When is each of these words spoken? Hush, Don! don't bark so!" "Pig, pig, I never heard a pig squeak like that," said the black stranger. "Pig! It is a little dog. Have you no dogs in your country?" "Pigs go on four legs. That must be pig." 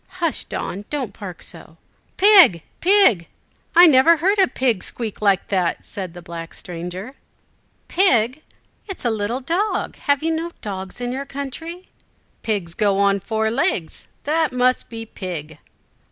Hush, 0.17 0.45
Don! 0.45 0.83
don't 0.89 1.15
bark 1.19 1.43
so!" 1.43 1.77
"Pig, 2.17 2.63
pig, 2.79 3.27
I 3.75 3.85
never 3.85 4.17
heard 4.17 4.39
a 4.39 4.47
pig 4.47 4.83
squeak 4.83 5.21
like 5.21 5.49
that," 5.49 5.85
said 5.85 6.15
the 6.15 6.23
black 6.23 6.55
stranger. 6.55 7.13
"Pig! 7.87 8.41
It 8.89 8.97
is 8.97 9.05
a 9.05 9.11
little 9.11 9.41
dog. 9.41 9.97
Have 9.97 10.23
you 10.23 10.33
no 10.35 10.53
dogs 10.59 11.01
in 11.01 11.11
your 11.11 11.27
country?" 11.27 11.87
"Pigs 12.41 12.73
go 12.73 12.97
on 12.97 13.19
four 13.19 13.51
legs. 13.51 14.07
That 14.23 14.51
must 14.51 14.89
be 14.89 15.05
pig." 15.05 15.59